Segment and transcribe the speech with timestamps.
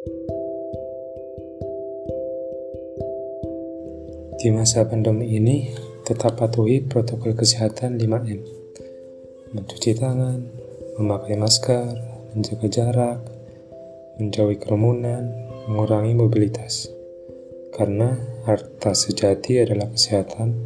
[0.00, 0.08] Di
[4.48, 5.76] masa pandemi ini,
[6.08, 8.40] tetap patuhi protokol kesehatan 5M.
[9.52, 10.40] Mencuci tangan,
[10.96, 12.00] memakai masker,
[12.32, 13.20] menjaga jarak,
[14.16, 15.36] menjauhi kerumunan,
[15.68, 16.88] mengurangi mobilitas.
[17.76, 18.16] Karena
[18.48, 20.56] harta sejati adalah kesehatan,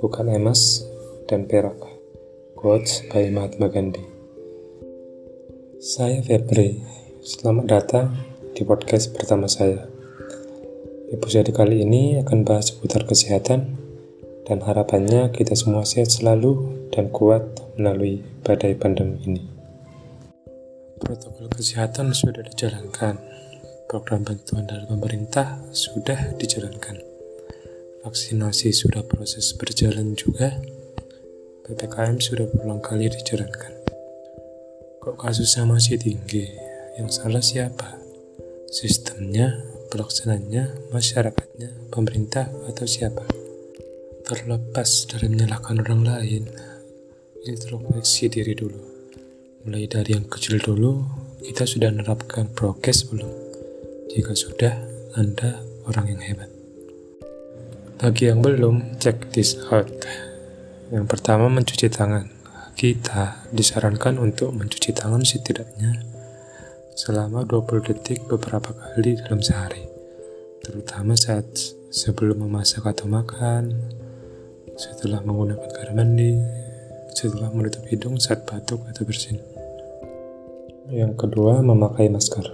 [0.00, 0.80] bukan emas
[1.28, 1.76] dan perak.
[2.56, 4.00] Quotes by Mahatma Gandhi.
[5.76, 6.80] Saya Febri,
[7.20, 9.84] selamat datang di podcast pertama saya.
[11.12, 13.76] Episode kali ini akan bahas seputar kesehatan
[14.48, 17.44] dan harapannya kita semua sehat selalu dan kuat
[17.76, 19.44] melalui badai pandemi ini.
[20.96, 23.20] Protokol kesehatan sudah dijalankan,
[23.92, 26.96] program bantuan dari pemerintah sudah dijalankan,
[28.08, 30.56] vaksinasi sudah proses berjalan juga,
[31.68, 33.76] PPKM sudah berulang kali dijalankan.
[35.04, 36.48] Kok kasusnya masih tinggi?
[36.96, 38.05] Yang salah siapa?
[38.66, 39.62] Sistemnya
[39.94, 43.22] pelaksananya, masyarakatnya, pemerintah, atau siapa.
[44.26, 46.50] Terlepas dari menyalahkan orang lain,
[47.46, 48.80] introspeksi diri dulu.
[49.62, 51.06] Mulai dari yang kecil dulu,
[51.46, 53.30] kita sudah menerapkan prokes belum?
[54.10, 54.74] Jika sudah,
[55.14, 56.50] Anda orang yang hebat.
[58.02, 59.88] Bagi yang belum, check this out.
[60.90, 62.26] Yang pertama, mencuci tangan.
[62.74, 66.15] Kita disarankan untuk mencuci tangan setidaknya
[66.96, 69.84] selama 20 detik beberapa kali dalam sehari,
[70.64, 71.44] terutama saat
[71.92, 73.92] sebelum memasak atau makan,
[74.80, 76.40] setelah menggunakan air mandi,
[77.12, 79.36] setelah menutup hidung saat batuk atau bersin.
[80.88, 82.48] Yang kedua, memakai masker.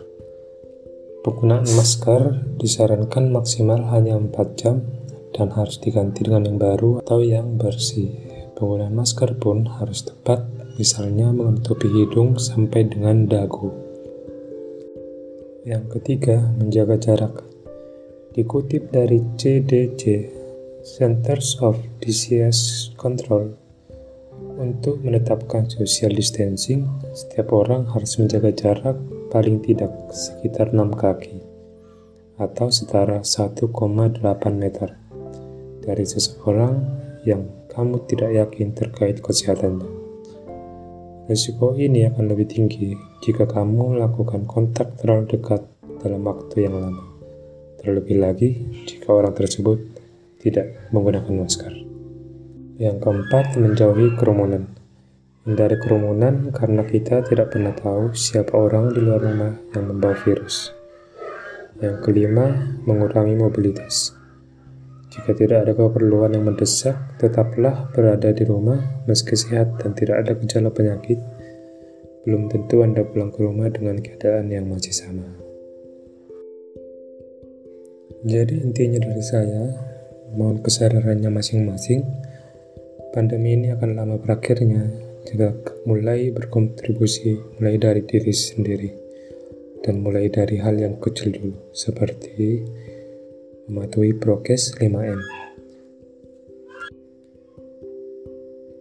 [1.23, 4.83] Penggunaan masker disarankan maksimal hanya 4 jam
[5.31, 8.11] dan harus diganti dengan yang baru atau yang bersih.
[8.59, 10.43] Penggunaan masker pun harus tepat,
[10.83, 13.92] misalnya menutupi hidung sampai dengan dagu.
[15.63, 17.39] Yang ketiga, menjaga jarak.
[18.35, 20.27] Dikutip dari CDC,
[20.83, 23.55] Centers of Disease Control,
[24.59, 28.99] untuk menetapkan social distancing, setiap orang harus menjaga jarak
[29.31, 31.39] paling tidak sekitar 6 kaki
[32.43, 33.63] atau setara 1,8
[34.59, 34.99] meter
[35.79, 36.75] dari seseorang
[37.23, 40.02] yang kamu tidak yakin terkait kesehatannya.
[41.33, 42.93] Risiko ini akan lebih tinggi
[43.25, 45.65] jika kamu melakukan kontak terlalu dekat
[46.05, 47.09] dalam waktu yang lama.
[47.81, 49.81] Terlebih lagi jika orang tersebut
[50.45, 51.73] tidak menggunakan masker.
[52.77, 54.77] Yang keempat, menjauhi kerumunan.
[55.49, 60.69] Hindari kerumunan karena kita tidak pernah tahu siapa orang di luar rumah yang membawa virus.
[61.81, 64.22] Yang kelima, mengurangi mobilitas.
[65.13, 70.33] Jika tidak ada keperluan yang mendesak, tetaplah berada di rumah meski sehat dan tidak ada
[70.41, 71.21] gejala penyakit.
[72.25, 75.29] Belum tentu Anda pulang ke rumah dengan keadaan yang masih sama.
[78.25, 79.69] Jadi intinya dari saya,
[80.33, 82.09] mohon kesadarannya masing-masing.
[83.13, 84.89] Pandemi ini akan lama berakhirnya
[85.29, 85.53] jika
[85.85, 88.91] mulai berkontribusi mulai dari diri sendiri
[89.85, 92.65] dan mulai dari hal yang kecil dulu seperti
[93.71, 95.21] mematuhi prokes 5M.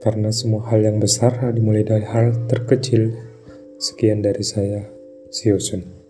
[0.02, 3.14] Karena semua hal yang besar dimulai dari hal terkecil.
[3.78, 4.82] Sekian dari saya.
[5.30, 6.01] See you soon.